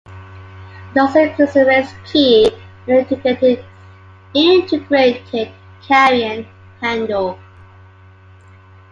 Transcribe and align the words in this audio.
It 0.95 0.99
also 0.99 1.19
includes 1.21 1.55
an 1.55 1.67
erase 1.67 1.93
key 2.11 2.49
and 2.87 3.07
an 3.23 3.63
integrated 4.33 5.53
carrying 5.83 6.47
handle. 6.81 7.37